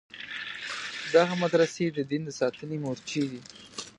[1.15, 3.41] دغه مدرسې د دین د ساتنې مورچې دي.